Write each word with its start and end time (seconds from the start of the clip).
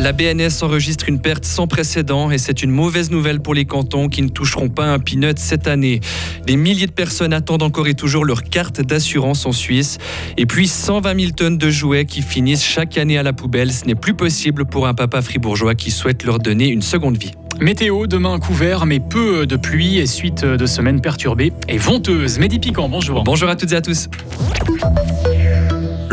La 0.00 0.12
BNS 0.12 0.62
enregistre 0.62 1.10
une 1.10 1.20
perte 1.20 1.44
sans 1.44 1.66
précédent 1.66 2.30
et 2.30 2.38
c'est 2.38 2.62
une 2.62 2.70
mauvaise 2.70 3.10
nouvelle 3.10 3.40
pour 3.40 3.52
les 3.52 3.66
cantons 3.66 4.08
qui 4.08 4.22
ne 4.22 4.28
toucheront 4.28 4.70
pas 4.70 4.86
un 4.86 4.98
peanut 4.98 5.38
cette 5.38 5.68
année. 5.68 6.00
Des 6.46 6.56
milliers 6.56 6.86
de 6.86 6.92
personnes 6.92 7.34
attendent 7.34 7.62
encore 7.62 7.86
et 7.86 7.92
toujours 7.92 8.24
leur 8.24 8.42
carte 8.42 8.80
d'assurance 8.80 9.44
en 9.44 9.52
Suisse. 9.52 9.98
Et 10.38 10.46
puis 10.46 10.68
120 10.68 11.20
000 11.20 11.32
tonnes 11.32 11.58
de 11.58 11.68
jouets 11.68 12.06
qui 12.06 12.22
finissent 12.22 12.64
chaque 12.64 12.96
année 12.96 13.18
à 13.18 13.22
la 13.22 13.34
poubelle. 13.34 13.70
Ce 13.70 13.84
n'est 13.84 13.94
plus 13.94 14.14
possible 14.14 14.64
pour 14.64 14.86
un 14.86 14.94
papa 14.94 15.20
fribourgeois 15.20 15.74
qui 15.74 15.90
souhaite 15.90 16.24
leur 16.24 16.38
donner 16.38 16.68
une 16.68 16.82
seconde 16.82 17.18
vie. 17.18 17.32
Météo, 17.60 18.06
demain 18.06 18.38
couvert, 18.38 18.86
mais 18.86 19.00
peu 19.00 19.46
de 19.46 19.56
pluie 19.56 19.98
et 19.98 20.06
suite 20.06 20.46
de 20.46 20.64
semaines 20.64 21.02
perturbées 21.02 21.52
et 21.68 21.76
venteuses. 21.76 22.38
Mehdi 22.38 22.58
Piquant, 22.58 22.88
bonjour. 22.88 23.22
Bonjour 23.22 23.50
à 23.50 23.56
toutes 23.56 23.72
et 23.72 23.76
à 23.76 23.82
tous. 23.82 24.08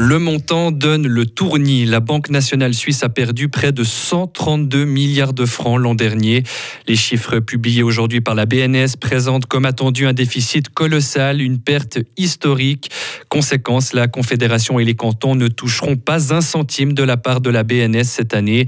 Le 0.08 0.20
montant 0.20 0.72
donne 0.72 1.06
le 1.06 1.26
tournis. 1.26 1.84
La 1.84 2.00
Banque 2.00 2.30
nationale 2.30 2.74
suisse 2.74 3.04
a 3.04 3.10
perdu 3.10 3.50
près 3.50 3.74
de 3.74 3.84
132 3.84 4.86
milliards 4.86 5.34
de 5.34 5.46
francs 5.46 5.78
l'an 5.78 5.96
dernier. 5.96 6.44
Les 6.88 6.96
chiffres 6.96 7.40
publiés 7.40 7.84
aujourd'hui 7.84 8.22
par 8.22 8.34
la 8.34 8.46
BNS 8.46 8.96
présentent 9.02 9.48
comme 9.48 9.66
attendu 9.66 10.08
un 10.08 10.14
déficit 10.14 10.70
colossal, 10.70 11.42
une 11.42 11.60
perte 11.60 12.00
historique. 12.16 12.90
Conséquence, 13.28 13.92
la 13.92 14.08
Confédération 14.08 14.80
et 14.80 14.86
les 14.86 14.96
cantons 14.96 15.36
ne 15.36 15.50
toucheront 15.50 15.98
pas 15.98 16.34
un 16.34 16.40
centime 16.40 16.94
de 16.94 17.04
la 17.04 17.18
part 17.18 17.42
de 17.42 17.50
la 17.50 17.64
BNS 17.64 18.06
cette 18.06 18.34
année. 18.34 18.66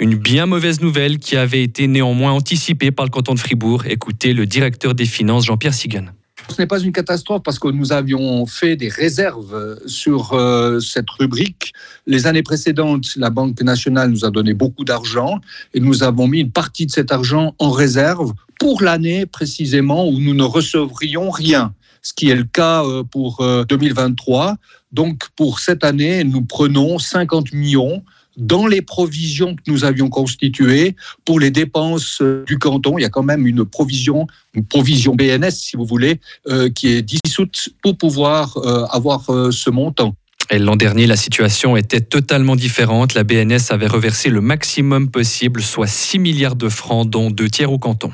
Une 0.00 0.16
bien 0.16 0.46
mauvaise 0.46 0.80
nouvelle 0.80 1.20
qui 1.20 1.36
avait 1.36 1.62
été 1.62 1.86
néanmoins 1.86 2.32
anticipée 2.32 2.90
par 2.90 3.06
le 3.06 3.10
canton 3.10 3.34
de 3.34 3.38
Fribourg. 3.38 3.84
Écoutez 3.86 4.32
le 4.32 4.44
directeur 4.44 4.96
des 4.96 5.06
finances, 5.06 5.46
Jean-Pierre 5.46 5.74
Sigan. 5.74 6.06
Ce 6.50 6.60
n'est 6.60 6.66
pas 6.66 6.80
une 6.80 6.92
catastrophe 6.92 7.42
parce 7.42 7.58
que 7.58 7.68
nous 7.68 7.92
avions 7.92 8.44
fait 8.46 8.76
des 8.76 8.88
réserves 8.88 9.78
sur 9.86 10.32
euh, 10.32 10.80
cette 10.80 11.08
rubrique. 11.10 11.72
Les 12.06 12.26
années 12.26 12.42
précédentes, 12.42 13.06
la 13.16 13.30
Banque 13.30 13.60
nationale 13.62 14.10
nous 14.10 14.24
a 14.24 14.30
donné 14.30 14.52
beaucoup 14.52 14.84
d'argent 14.84 15.40
et 15.74 15.80
nous 15.80 16.02
avons 16.02 16.26
mis 16.26 16.40
une 16.40 16.50
partie 16.50 16.86
de 16.86 16.90
cet 16.90 17.12
argent 17.12 17.54
en 17.58 17.70
réserve 17.70 18.32
pour 18.58 18.82
l'année 18.82 19.26
précisément 19.26 20.08
où 20.08 20.18
nous 20.18 20.34
ne 20.34 20.42
recevrions 20.42 21.30
rien 21.30 21.72
ce 22.02 22.12
qui 22.12 22.30
est 22.30 22.34
le 22.34 22.44
cas 22.44 22.84
euh, 22.84 23.02
pour 23.04 23.44
2023. 23.68 24.50
Euh, 24.50 24.54
Donc 24.92 25.28
pour 25.36 25.60
cette 25.60 25.84
année, 25.84 26.24
nous 26.24 26.42
prenons 26.42 26.98
50 26.98 27.52
millions 27.52 28.02
dans 28.40 28.66
les 28.66 28.82
provisions 28.82 29.54
que 29.54 29.62
nous 29.68 29.84
avions 29.84 30.08
constituées 30.08 30.96
pour 31.24 31.38
les 31.38 31.50
dépenses 31.50 32.18
euh, 32.22 32.44
du 32.46 32.58
canton. 32.58 32.98
Il 32.98 33.02
y 33.02 33.04
a 33.04 33.10
quand 33.10 33.22
même 33.22 33.46
une 33.46 33.64
provision, 33.64 34.26
une 34.54 34.64
provision 34.64 35.14
BNS, 35.14 35.50
si 35.50 35.76
vous 35.76 35.84
voulez, 35.84 36.20
euh, 36.48 36.70
qui 36.70 36.88
est 36.88 37.02
dissoute 37.02 37.68
pour 37.82 37.96
pouvoir 37.96 38.56
euh, 38.56 38.84
avoir 38.90 39.24
ce 39.52 39.70
montant. 39.70 40.14
L'an 40.50 40.74
dernier, 40.74 41.06
la 41.06 41.16
situation 41.16 41.76
était 41.76 42.00
totalement 42.00 42.56
différente. 42.56 43.14
La 43.14 43.22
BNS 43.22 43.70
avait 43.70 43.86
reversé 43.86 44.30
le 44.30 44.40
maximum 44.40 45.08
possible, 45.08 45.62
soit 45.62 45.86
6 45.86 46.18
milliards 46.18 46.56
de 46.56 46.68
francs, 46.68 47.08
dont 47.08 47.30
deux 47.30 47.48
tiers 47.48 47.70
au 47.70 47.78
canton. 47.78 48.10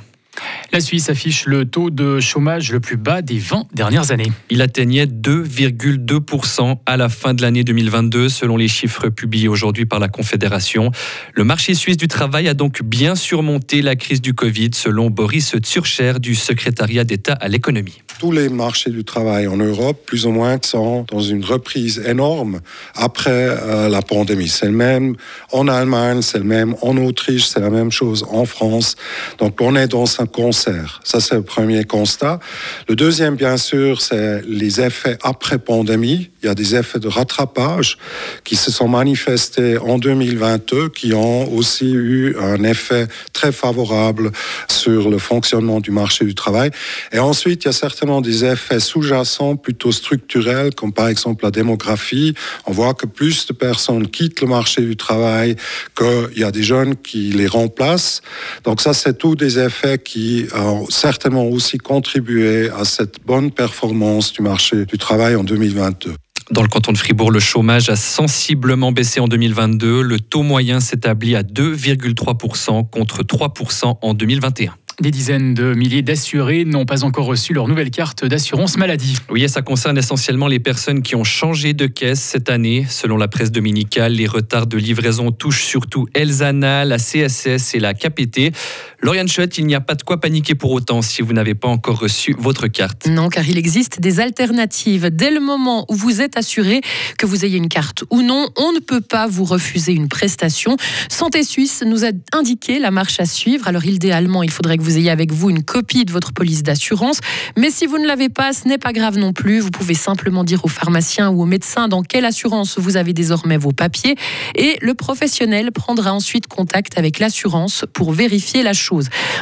La 0.73 0.81
Suisse 0.81 1.09
affiche 1.09 1.47
le 1.47 1.65
taux 1.65 1.91
de 1.91 2.21
chômage 2.21 2.73
le 2.73 2.81
plus 2.81 2.97
bas 2.97 3.23
des 3.23 3.39
20 3.39 3.69
dernières 3.73 4.11
années. 4.11 4.31
Il 4.51 4.63
atteignait 4.63 5.07
2,2% 5.07 6.79
à 6.87 6.97
la 6.97 7.09
fin 7.09 7.35
de 7.35 7.43
l'année 7.43 7.65
2022, 7.65 8.29
selon 8.29 8.57
les 8.57 8.69
chiffres 8.69 9.09
publiés 9.09 9.49
aujourd'hui 9.49 9.87
par 9.87 9.99
la 9.99 10.09
Confédération. 10.09 10.91
Le 11.35 11.45
marché 11.45 11.75
suisse 11.75 11.97
du 11.97 12.09
travail 12.09 12.49
a 12.49 12.55
donc 12.55 12.83
bien 12.83 13.15
surmonté 13.15 13.83
la 13.83 13.97
crise 13.97 14.21
du 14.21 14.35
Covid, 14.35 14.71
selon 14.75 15.11
Boris 15.11 15.57
Tsurcher 15.57 16.15
du 16.21 16.35
secrétariat 16.35 17.05
d'État 17.05 17.35
à 17.35 17.49
l'économie. 17.49 18.03
Tous 18.19 18.33
les 18.33 18.49
marchés 18.49 18.89
du 18.89 19.05
travail 19.05 19.47
en 19.47 19.59
Europe, 19.59 20.07
plus 20.07 20.25
ou 20.25 20.31
moins, 20.31 20.57
sont 20.63 21.05
dans 21.13 21.21
une 21.21 21.45
reprise 21.45 22.03
énorme 22.07 22.61
après 22.95 23.31
euh, 23.31 23.91
la 23.91 24.01
pandémie. 24.01 24.49
C'est 24.49 24.67
le 24.67 24.73
même 24.73 25.17
en 25.53 25.69
Allemagne, 25.69 26.23
c'est 26.23 26.39
le 26.39 26.45
même 26.45 26.75
en 26.81 26.97
Autriche, 26.97 27.47
c'est 27.47 27.61
la 27.61 27.69
même 27.69 27.93
chose 27.93 28.25
en 28.31 28.47
France. 28.47 28.97
Donc 29.37 29.61
on 29.61 29.77
est 29.77 29.89
dans 29.89 30.07
un 30.19 30.25
concert. 30.25 31.01
Ça, 31.05 31.21
c'est 31.21 31.35
le 31.35 31.43
premier 31.43 31.85
constat. 31.85 32.41
Le 32.89 32.97
deuxième, 32.97 33.37
bien 33.37 33.59
sûr, 33.59 34.01
c'est 34.01 34.41
les 34.49 34.81
effets 34.81 35.19
après 35.23 35.59
pandémie. 35.59 36.31
Il 36.43 36.47
y 36.47 36.49
a 36.49 36.55
des 36.55 36.75
effets 36.75 37.01
de 37.01 37.09
rattrapage 37.09 37.99
qui 38.45 38.57
se 38.57 38.71
sont 38.71 38.89
manifestés 38.89 39.77
en 39.77 39.99
2022, 39.99 40.89
qui 40.89 41.13
ont 41.13 41.53
aussi 41.53 41.93
eu 41.93 42.35
un 42.41 42.63
effet 42.65 43.09
très 43.35 43.53
favorable 43.53 44.33
sur 44.69 45.11
le 45.11 45.19
fonctionnement 45.19 45.81
du 45.81 45.91
marché 45.91 46.25
du 46.25 46.35
travail. 46.35 46.71
Et 47.13 47.19
ensuite, 47.19 47.65
il 47.65 47.67
y 47.67 47.69
a 47.69 47.73
certains 47.73 48.06
des 48.21 48.45
effets 48.45 48.81
sous-jacents 48.81 49.57
plutôt 49.57 49.93
structurels, 49.93 50.75
comme 50.75 50.93
par 50.93 51.09
exemple 51.09 51.45
la 51.45 51.51
démographie. 51.51 52.35
On 52.67 52.73
voit 52.73 52.95
que 52.95 53.07
plus 53.07 53.47
de 53.47 53.53
personnes 53.53 54.09
quittent 54.09 54.41
le 54.41 54.49
marché 54.49 54.83
du 54.83 54.97
travail, 54.97 55.57
qu'il 55.97 56.39
y 56.39 56.45
a 56.45 56.51
des 56.51 56.63
jeunes 56.63 56.97
qui 56.97 57.31
les 57.33 57.47
remplacent. 57.47 58.23
Donc 58.65 58.81
ça, 58.81 58.93
c'est 58.93 59.19
tous 59.19 59.35
des 59.35 59.59
effets 59.59 59.99
qui 59.99 60.47
ont 60.55 60.87
certainement 60.89 61.47
aussi 61.47 61.79
contribué 61.79 62.71
à 62.71 62.85
cette 62.85 63.17
bonne 63.25 63.51
performance 63.51 64.33
du 64.33 64.43
marché 64.43 64.87
du 64.87 64.99
travail 64.99 65.37
en 65.37 65.45
2022. 65.45 66.15
Dans 66.53 66.63
le 66.63 66.69
canton 66.69 66.93
de 66.93 66.99
Fribourg, 66.99 67.33
le 67.33 67.41
chômage 67.41 67.89
a 67.89 67.97
sensiblement 67.97 68.93
baissé 68.93 69.19
en 69.19 69.27
2022. 69.27 70.01
Le 70.03 70.21
taux 70.21 70.45
moyen 70.45 70.79
s'établit 70.79 71.35
à 71.35 71.43
2,3% 71.43 72.89
contre 72.89 73.25
3% 73.25 73.99
en 74.01 74.15
2021. 74.15 74.73
Des 74.99 75.11
dizaines 75.11 75.53
de 75.53 75.75
milliers 75.75 76.01
d'assurés 76.01 76.65
n'ont 76.65 76.87
pas 76.87 77.05
encore 77.05 77.27
reçu 77.27 77.53
leur 77.53 77.69
nouvelle 77.69 77.91
carte 77.91 78.25
d'assurance 78.25 78.79
maladie. 78.79 79.19
Oui, 79.29 79.45
et 79.45 79.49
ça 79.49 79.61
concerne 79.61 79.99
essentiellement 79.99 80.47
les 80.47 80.59
personnes 80.59 81.03
qui 81.03 81.15
ont 81.15 81.25
changé 81.25 81.75
de 81.75 81.87
caisse 81.87 82.21
cette 82.21 82.49
année. 82.49 82.87
Selon 82.89 83.19
la 83.19 83.29
presse 83.29 83.53
dominicale, 83.53 84.13
les 84.13 84.27
retards 84.27 84.67
de 84.67 84.79
livraison 84.79 85.33
touchent 85.33 85.65
surtout 85.65 86.09
Elzana, 86.15 86.87
la 86.87 86.97
CSS 86.97 87.75
et 87.75 87.79
la 87.79 87.93
KPT. 87.93 88.57
Lauriane 89.07 89.29
Schott, 89.29 89.57
il 89.57 89.67
n'y 89.67 89.77
a 89.77 89.81
pas 89.81 89.95
de 89.95 90.03
quoi 90.03 90.21
paniquer 90.21 90.57
pour 90.57 90.73
autant 90.73 91.01
si 91.01 91.23
vous 91.23 91.33
n'avez 91.33 91.55
pas 91.55 91.69
encore 91.69 92.01
reçu 92.01 92.35
votre 92.41 92.67
carte. 92.67 93.07
Non, 93.07 93.29
car 93.29 93.49
il 93.49 93.57
existe 93.57 94.01
des 94.01 94.19
alternatives. 94.19 95.11
Dès 95.11 95.31
le 95.31 95.39
moment 95.39 95.87
où 95.89 95.95
vous 95.95 96.21
êtes 96.21 96.37
assuré, 96.37 96.81
que 97.17 97.25
vous 97.25 97.45
ayez 97.45 97.57
une 97.57 97.69
carte 97.69 98.03
ou 98.11 98.23
non, 98.23 98.49
on 98.57 98.73
ne 98.73 98.81
peut 98.81 99.01
pas 99.01 99.29
vous 99.29 99.45
refuser 99.45 99.93
une 99.93 100.09
prestation. 100.09 100.77
Santé 101.09 101.45
Suisse 101.45 101.85
nous 101.87 102.05
a 102.05 102.09
indiqué 102.33 102.81
la 102.81 102.91
marche 102.91 103.21
à 103.21 103.27
suivre. 103.27 103.69
Alors 103.69 103.85
idéalement, 103.85 104.43
il 104.43 104.51
faudrait 104.51 104.77
que 104.77 104.83
vous 104.83 104.99
ayez 104.99 105.11
avec 105.11 105.31
vous 105.31 105.51
une 105.51 105.63
copie 105.63 106.05
de 106.05 106.11
votre 106.11 106.33
police 106.33 106.65
d'assurance. 106.65 107.21
Mais 107.57 107.71
si 107.71 107.87
vous 107.87 107.99
ne 107.99 108.09
l'avez 108.09 108.29
pas, 108.29 108.53
ce 108.53 108.67
n'est 108.67 108.77
pas 108.77 108.93
grave 108.93 109.19
non 109.19 109.33
plus. 109.33 109.61
Vous 109.61 109.71
pouvez 109.71 109.95
simplement 109.95 110.43
dire 110.43 110.65
au 110.65 110.69
pharmacien 110.69 111.31
ou 111.31 111.43
au 111.43 111.47
médecin 111.47 111.87
dans 111.87 112.03
quelle 112.03 112.25
assurance 112.25 112.77
vous 112.77 112.97
avez 112.97 113.13
désormais 113.13 113.57
vos 113.57 113.71
papiers. 113.71 114.17
Et 114.57 114.79
le 114.81 114.95
professionnel 114.95 115.71
prendra 115.71 116.13
ensuite 116.13 116.49
contact 116.49 116.99
avec 116.99 117.21
l'assurance 117.21 117.85
pour 117.93 118.11
vérifier 118.11 118.65
la 118.65 118.73
chose. 118.73 118.96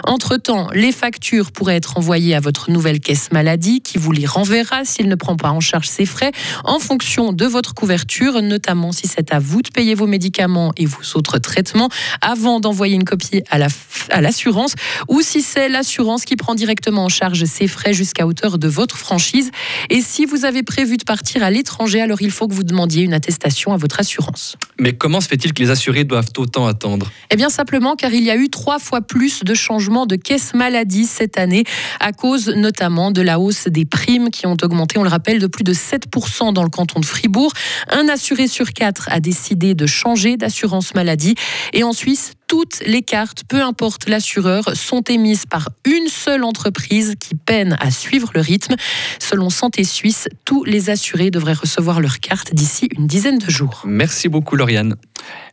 Entre-temps, 0.04 0.69
les 0.72 0.92
factures 0.92 1.53
pourraient 1.53 1.76
être 1.76 1.98
envoyées 1.98 2.34
à 2.34 2.41
votre 2.41 2.70
nouvelle 2.70 3.00
caisse 3.00 3.32
maladie 3.32 3.81
qui 3.81 3.98
vous 3.98 4.12
les 4.12 4.26
renverra 4.26 4.84
s'il 4.84 5.09
ne 5.09 5.15
prend 5.15 5.37
pas 5.37 5.50
en 5.50 5.60
charge 5.60 5.88
ses 5.88 6.06
frais 6.06 6.32
en 6.65 6.78
fonction 6.78 7.32
de 7.32 7.47
votre 7.47 7.75
couverture, 7.75 8.41
notamment 8.42 8.92
si 8.92 9.06
c'est 9.06 9.32
à 9.32 9.38
vous 9.38 9.62
de 9.62 9.69
payer 9.69 9.94
vos 9.94 10.06
médicaments 10.06 10.72
et 10.76 10.87
vos 10.87 11.03
autres 11.15 11.38
traitements. 11.38 11.88
Avant 12.20 12.60
d'envoyer 12.60 12.94
une 12.94 13.04
copie 13.04 13.42
à 13.50 13.59
l'assurance 14.09 14.75
ou 15.09 15.20
si 15.20 15.34
si 15.34 15.42
c'est 15.42 15.69
l'assurance 15.69 16.25
qui 16.25 16.37
prend 16.37 16.54
directement 16.54 17.06
en 17.06 17.09
charge 17.09 17.44
ces 17.47 17.66
frais 17.66 17.92
jusqu'à 17.92 18.25
hauteur 18.25 18.56
de 18.56 18.69
votre 18.69 18.97
franchise. 18.97 19.50
Et 19.91 20.00
si 20.00 20.26
vous 20.26 20.44
avez 20.44 20.62
prévu 20.62 20.97
de 20.97 21.03
partir 21.03 21.42
à 21.42 21.50
l'étranger, 21.50 22.00
alors 22.00 22.22
il 22.22 22.31
faut 22.31 22.47
que 22.47 22.54
vous 22.54 22.62
demandiez 22.62 23.03
une 23.03 23.15
attestation 23.15 23.72
à 23.72 23.76
votre 23.76 23.98
assurance. 23.98 24.54
Mais 24.78 24.92
comment 24.92 25.20
se 25.20 25.26
fait-il 25.26 25.53
que 25.53 25.60
les 25.60 25.70
assurés 25.70 26.04
doivent 26.04 26.31
autant 26.37 26.69
attendre? 26.69 27.10
Eh 27.32 27.37
bien 27.37 27.50
simplement 27.50 27.97
car 27.97 28.12
il 28.12 28.22
y 28.22 28.31
a 28.31 28.37
eu 28.37 28.48
trois 28.48 28.78
fois 28.78 29.00
plus 29.00 29.42
de 29.42 29.54
changements 29.54 30.06
de 30.06 30.15
caisse 30.15 30.54
maladie 30.54 31.06
cette 31.06 31.36
année, 31.36 31.65
à 31.98 32.12
cause 32.12 32.48
notamment 32.50 33.10
de 33.10 33.21
la 33.21 33.41
hausse 33.41 33.66
des 33.66 33.84
primes 33.84 34.30
qui 34.30 34.47
ont 34.47 34.56
augmenté, 34.62 35.01
on 35.01 35.03
le 35.03 35.09
rappelle, 35.09 35.41
de 35.41 35.48
plus 35.48 35.65
de 35.65 35.74
7% 35.74 36.53
dans 36.53 36.62
le 36.62 36.71
canton 36.71 37.01
de 37.01 37.06
Fribourg. 37.06 37.53
Un 37.91 38.09
assuré 38.09 38.47
sur 38.47 38.72
quatre 38.72 39.09
a 39.10 39.18
décidé 39.18 39.74
de 39.74 39.86
changer 39.86 40.36
d'assurance 40.36 40.95
maladie. 40.95 41.34
Et 41.72 41.83
en 41.83 41.92
Suisse, 41.92 42.34
toutes 42.46 42.80
les 42.86 43.02
cartes, 43.02 43.44
peu 43.48 43.62
importe 43.62 44.08
l'assureur, 44.08 44.76
sont 44.76 45.02
émises 45.02 45.46
par 45.46 45.68
une 45.84 46.08
seule 46.08 46.44
entreprise 46.44 47.14
qui 47.18 47.34
peine 47.34 47.76
à 47.80 47.91
suivre 47.91 48.30
le 48.34 48.41
rythme. 48.41 48.74
Selon 49.18 49.50
Santé 49.50 49.84
Suisse, 49.84 50.28
tous 50.44 50.64
les 50.64 50.91
assurés 50.91 51.30
devraient 51.30 51.52
recevoir 51.52 52.00
leur 52.00 52.20
carte 52.20 52.54
d'ici 52.54 52.88
une 52.96 53.06
dizaine 53.06 53.38
de 53.38 53.50
jours. 53.50 53.82
Merci 53.84 54.28
beaucoup 54.28 54.56
Lauriane. 54.56 54.96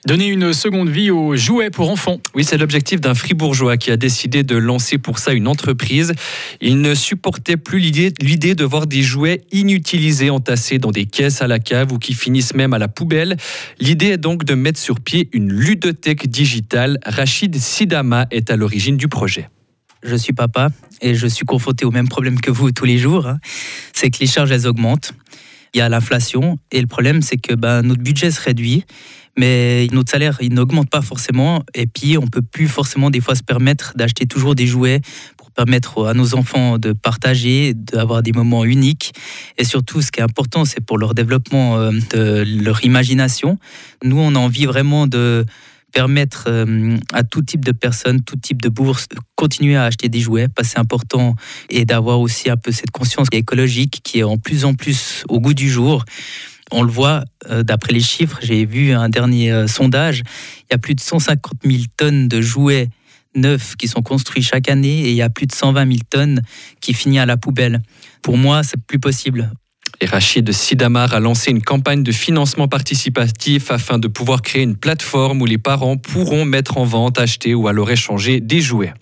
Donner 0.05 0.27
une 0.27 0.51
seconde 0.51 0.89
vie 0.89 1.11
aux 1.11 1.35
jouets 1.35 1.69
pour 1.69 1.91
enfants. 1.91 2.19
Oui, 2.33 2.43
c'est 2.43 2.57
l'objectif 2.57 2.99
d'un 2.99 3.13
fribourgeois 3.13 3.77
qui 3.77 3.91
a 3.91 3.97
décidé 3.97 4.41
de 4.41 4.55
lancer 4.55 4.97
pour 4.97 5.19
ça 5.19 5.31
une 5.31 5.47
entreprise. 5.47 6.13
Il 6.59 6.81
ne 6.81 6.95
supportait 6.95 7.57
plus 7.57 7.77
l'idée 7.79 8.55
de 8.55 8.63
voir 8.63 8.87
des 8.87 9.03
jouets 9.03 9.41
inutilisés 9.51 10.31
entassés 10.31 10.79
dans 10.79 10.89
des 10.89 11.05
caisses 11.05 11.43
à 11.43 11.47
la 11.47 11.59
cave 11.59 11.91
ou 11.91 11.99
qui 11.99 12.15
finissent 12.15 12.55
même 12.55 12.73
à 12.73 12.79
la 12.79 12.87
poubelle. 12.87 13.37
L'idée 13.79 14.07
est 14.07 14.17
donc 14.17 14.43
de 14.43 14.55
mettre 14.55 14.79
sur 14.79 14.99
pied 14.99 15.29
une 15.33 15.53
ludothèque 15.53 16.27
digitale. 16.27 16.97
Rachid 17.05 17.55
Sidama 17.55 18.25
est 18.31 18.49
à 18.49 18.55
l'origine 18.55 18.97
du 18.97 19.07
projet. 19.07 19.49
Je 20.03 20.15
suis 20.15 20.33
papa 20.33 20.69
et 21.01 21.13
je 21.13 21.27
suis 21.27 21.45
confronté 21.45 21.85
au 21.85 21.91
même 21.91 22.09
problème 22.09 22.41
que 22.41 22.49
vous 22.49 22.71
tous 22.71 22.85
les 22.85 22.97
jours. 22.97 23.27
Hein. 23.27 23.37
C'est 23.93 24.09
que 24.09 24.17
les 24.19 24.27
charges, 24.27 24.51
elles 24.51 24.65
augmentent. 24.65 25.13
Il 25.73 25.77
y 25.77 25.81
a 25.81 25.89
l'inflation 25.89 26.57
et 26.71 26.81
le 26.81 26.87
problème, 26.87 27.21
c'est 27.21 27.37
que 27.37 27.53
ben, 27.53 27.81
notre 27.81 28.01
budget 28.01 28.31
se 28.31 28.41
réduit 28.41 28.85
mais 29.37 29.87
notre 29.91 30.11
salaire, 30.11 30.37
il 30.41 30.53
n'augmente 30.53 30.89
pas 30.89 31.01
forcément. 31.01 31.63
Et 31.73 31.87
puis, 31.87 32.17
on 32.17 32.27
peut 32.27 32.41
plus 32.41 32.67
forcément 32.67 33.09
des 33.09 33.21
fois 33.21 33.35
se 33.35 33.43
permettre 33.43 33.93
d'acheter 33.95 34.25
toujours 34.25 34.55
des 34.55 34.67
jouets 34.67 35.01
pour 35.37 35.51
permettre 35.51 36.05
à 36.05 36.13
nos 36.13 36.35
enfants 36.35 36.77
de 36.77 36.91
partager, 36.93 37.73
d'avoir 37.73 38.23
des 38.23 38.33
moments 38.33 38.65
uniques. 38.65 39.13
Et 39.57 39.63
surtout, 39.63 40.01
ce 40.01 40.11
qui 40.11 40.19
est 40.19 40.23
important, 40.23 40.65
c'est 40.65 40.81
pour 40.81 40.97
leur 40.97 41.13
développement 41.13 41.77
euh, 41.77 41.91
de 42.11 42.43
leur 42.61 42.83
imagination. 42.83 43.57
Nous, 44.03 44.19
on 44.19 44.35
a 44.35 44.39
envie 44.39 44.65
vraiment 44.65 45.07
de 45.07 45.45
permettre 45.91 46.45
euh, 46.47 46.97
à 47.13 47.23
tout 47.23 47.41
type 47.41 47.63
de 47.65 47.71
personnes, 47.71 48.21
tout 48.23 48.35
type 48.35 48.61
de 48.61 48.69
bourse, 48.69 49.07
de 49.09 49.17
continuer 49.35 49.75
à 49.75 49.83
acheter 49.83 50.09
des 50.09 50.19
jouets, 50.19 50.47
parce 50.47 50.69
c'est 50.69 50.79
important, 50.79 51.35
et 51.69 51.85
d'avoir 51.85 52.19
aussi 52.19 52.49
un 52.49 52.57
peu 52.57 52.71
cette 52.71 52.91
conscience 52.91 53.27
écologique 53.31 54.01
qui 54.03 54.19
est 54.19 54.23
en 54.23 54.37
plus 54.37 54.65
en 54.65 54.73
plus 54.73 55.23
au 55.29 55.39
goût 55.39 55.53
du 55.53 55.69
jour. 55.69 56.05
On 56.71 56.83
le 56.83 56.91
voit 56.91 57.25
euh, 57.49 57.63
d'après 57.63 57.93
les 57.93 57.99
chiffres, 57.99 58.39
j'ai 58.41 58.65
vu 58.65 58.93
un 58.93 59.09
dernier 59.09 59.51
euh, 59.51 59.67
sondage, 59.67 60.23
il 60.59 60.71
y 60.71 60.75
a 60.75 60.77
plus 60.77 60.95
de 60.95 61.01
150 61.01 61.53
000 61.65 61.83
tonnes 61.97 62.27
de 62.27 62.41
jouets 62.41 62.89
neufs 63.35 63.75
qui 63.75 63.87
sont 63.87 64.01
construits 64.01 64.43
chaque 64.43 64.69
année 64.69 65.01
et 65.01 65.09
il 65.09 65.15
y 65.15 65.21
a 65.21 65.29
plus 65.29 65.47
de 65.47 65.53
120 65.53 65.85
000 65.85 65.99
tonnes 66.09 66.41
qui 66.79 66.93
finissent 66.93 67.19
à 67.19 67.25
la 67.25 67.37
poubelle. 67.37 67.81
Pour 68.21 68.37
moi, 68.37 68.63
c'est 68.63 68.81
plus 68.81 68.99
possible. 68.99 69.51
Et 69.99 70.05
Rachid 70.05 70.51
Sidamar 70.51 71.13
a 71.13 71.19
lancé 71.19 71.51
une 71.51 71.61
campagne 71.61 72.03
de 72.03 72.11
financement 72.11 72.67
participatif 72.67 73.71
afin 73.71 73.99
de 73.99 74.07
pouvoir 74.07 74.41
créer 74.41 74.63
une 74.63 74.75
plateforme 74.75 75.41
où 75.41 75.45
les 75.45 75.57
parents 75.57 75.97
pourront 75.97 76.45
mettre 76.45 76.77
en 76.77 76.85
vente, 76.85 77.19
acheter 77.19 77.53
ou 77.53 77.67
alors 77.67 77.91
échanger 77.91 78.39
des 78.39 78.61
jouets. 78.61 78.93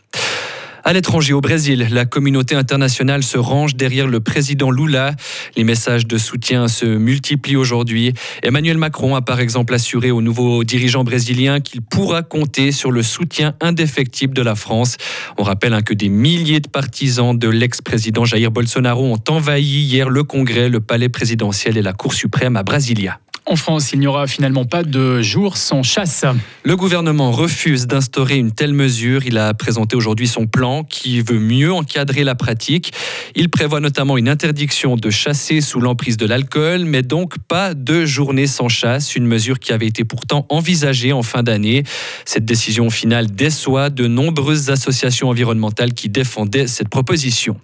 À 0.84 0.94
l'étranger, 0.94 1.34
au 1.34 1.42
Brésil, 1.42 1.88
la 1.92 2.06
communauté 2.06 2.56
internationale 2.56 3.22
se 3.24 3.38
range 3.38 3.76
derrière 3.76 4.08
le 4.08 4.22
président 4.22 4.72
Lula. 4.72 5.16
Les 5.58 5.64
messages 5.64 6.08
de 6.08 6.18
soutien 6.18 6.68
se 6.68 6.86
multiplient 6.86 7.58
aujourd'hui. 7.58 8.14
Emmanuel 8.44 8.78
Macron 8.78 9.16
a 9.16 9.22
par 9.22 9.40
exemple 9.40 9.74
assuré 9.74 10.10
au 10.12 10.22
nouveau 10.22 10.64
dirigeant 10.64 11.04
brésilien 11.04 11.60
qu'il 11.60 11.82
pourra 11.82 12.22
compter 12.22 12.72
sur 12.72 12.92
le 12.92 13.04
soutien 13.04 13.56
indéfectible 13.60 14.34
de 14.34 14.42
la 14.42 14.56
France. 14.56 14.96
On 15.38 15.44
rappelle 15.44 15.74
hein, 15.74 15.82
que 15.82 15.94
des 15.94 16.10
milliers 16.10 16.62
de 16.62 16.70
partisans 16.70 17.38
de 17.38 17.50
l'ex-président 17.50 18.24
Jair 18.24 18.52
Bolsonaro 18.52 19.06
ont 19.06 19.22
envahi 19.28 19.64
hier 19.64 20.10
le 20.10 20.24
Congrès, 20.24 20.70
le 20.70 20.80
palais 20.80 21.10
présidentiel 21.10 21.78
et 21.78 21.82
la 21.82 21.94
Cour 21.94 22.14
suprême 22.14 22.56
à 22.56 22.64
Brasilia. 22.64 23.20
En 23.50 23.56
France, 23.56 23.94
il 23.94 24.00
n'y 24.00 24.06
aura 24.06 24.28
finalement 24.28 24.66
pas 24.66 24.84
de 24.84 25.24
jour 25.24 25.58
sans 25.58 25.82
chasse. 25.82 26.24
Le 26.62 26.76
gouvernement 26.76 27.32
refuse 27.32 27.88
d'instaurer 27.88 28.38
une 28.38 28.52
telle 28.52 28.74
mesure. 28.74 29.26
Il 29.26 29.40
a 29.40 29.56
présenté 29.56 29.96
aujourd'hui 29.96 30.28
son 30.28 30.46
plan 30.46 30.69
qui 30.88 31.22
veut 31.22 31.40
mieux 31.40 31.72
encadrer 31.74 32.24
la 32.24 32.36
pratique. 32.36 32.94
Il 33.36 33.50
prévoit 33.50 33.80
notamment 33.80 34.18
une 34.18 34.30
interdiction 34.30 34.96
de 34.96 35.10
chasser 35.10 35.62
sous 35.62 35.80
l'emprise 35.80 36.18
de 36.18 36.26
l'alcool, 36.26 36.86
mais 36.86 37.02
donc 37.02 37.38
pas 37.48 37.74
de 37.74 38.06
journée 38.06 38.48
sans 38.48 38.70
chasse, 38.70 39.16
une 39.16 39.26
mesure 39.26 39.60
qui 39.60 39.74
avait 39.74 39.88
été 39.88 40.04
pourtant 40.04 40.46
envisagée 40.50 41.14
en 41.14 41.24
fin 41.24 41.44
d'année. 41.44 41.84
Cette 42.26 42.46
décision 42.46 42.90
finale 42.90 43.32
déçoit 43.32 43.90
de 43.90 44.08
nombreuses 44.08 44.70
associations 44.70 45.30
environnementales 45.30 45.94
qui 45.94 46.10
défendaient 46.10 46.68
cette 46.68 46.90
proposition. 46.90 47.58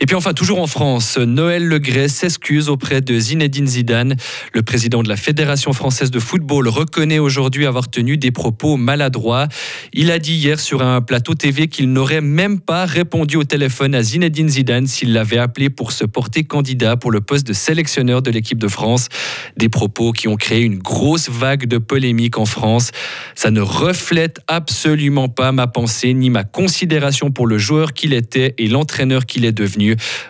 Et 0.00 0.06
puis 0.06 0.16
enfin, 0.16 0.32
toujours 0.32 0.60
en 0.60 0.66
France, 0.66 1.18
Noël 1.18 1.66
Legret 1.66 2.08
s'excuse 2.08 2.68
auprès 2.68 3.00
de 3.00 3.18
Zinedine 3.18 3.66
Zidane. 3.66 4.16
Le 4.52 4.62
président 4.62 5.02
de 5.02 5.08
la 5.08 5.16
Fédération 5.16 5.72
française 5.72 6.10
de 6.10 6.18
football 6.18 6.68
reconnaît 6.68 7.18
aujourd'hui 7.18 7.66
avoir 7.66 7.88
tenu 7.88 8.16
des 8.16 8.30
propos 8.30 8.76
maladroits. 8.76 9.48
Il 9.92 10.10
a 10.10 10.18
dit 10.18 10.34
hier 10.34 10.58
sur 10.58 10.82
un 10.82 11.00
plateau 11.00 11.34
TV 11.34 11.68
qu'il 11.68 11.92
n'aurait 11.92 12.20
même 12.20 12.60
pas 12.60 12.86
répondu 12.86 13.36
au 13.36 13.44
téléphone 13.44 13.94
à 13.94 14.02
Zinedine 14.02 14.48
Zidane 14.48 14.86
s'il 14.86 15.12
l'avait 15.12 15.38
appelé 15.38 15.70
pour 15.70 15.92
se 15.92 16.04
porter 16.04 16.44
candidat 16.44 16.96
pour 16.96 17.10
le 17.10 17.20
poste 17.20 17.46
de 17.46 17.52
sélectionneur 17.52 18.22
de 18.22 18.30
l'équipe 18.30 18.58
de 18.58 18.68
France. 18.68 19.08
Des 19.56 19.68
propos 19.68 20.12
qui 20.12 20.28
ont 20.28 20.36
créé 20.36 20.62
une 20.62 20.78
grosse 20.78 21.28
vague 21.28 21.66
de 21.66 21.78
polémique 21.78 22.38
en 22.38 22.46
France. 22.46 22.90
Ça 23.34 23.50
ne 23.50 23.60
reflète 23.60 24.40
absolument 24.48 25.28
pas 25.28 25.52
ma 25.52 25.66
pensée 25.66 26.14
ni 26.14 26.30
ma 26.30 26.44
considération 26.44 27.30
pour 27.30 27.46
le 27.46 27.58
joueur 27.58 27.92
qu'il 27.92 28.12
était 28.12 28.54
et 28.58 28.68
l'entraîneur 28.68 29.26
qu'il 29.26 29.44
est 29.44 29.52
devenu. 29.52 29.83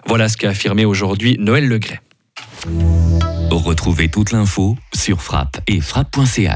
Voilà 0.06 0.28
ce 0.28 0.36
qu'a 0.36 0.50
affirmé 0.50 0.84
aujourd'hui 0.84 1.36
Noël 1.38 1.68
Legret. 1.68 2.00
Retrouvez 3.50 4.08
toute 4.08 4.32
l'info 4.32 4.76
sur 4.94 5.22
frappe 5.22 5.58
et 5.66 5.80
frappe.ch. 5.80 6.50